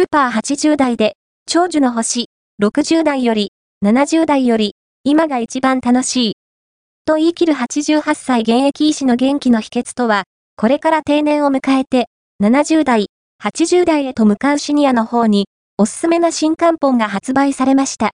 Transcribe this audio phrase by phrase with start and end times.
[0.00, 2.30] スーパー80代で、長寿の星、
[2.62, 3.52] 60代より、
[3.84, 6.32] 70代より、今が一番楽しい。
[7.04, 10.24] と言い切る88歳現役医師の元気の秘訣とは、
[10.56, 12.06] これから定年を迎えて、
[12.42, 13.08] 70代、
[13.44, 18.08] 80代へと向かうシニアの方に、おすすめな新刊本が発売されました。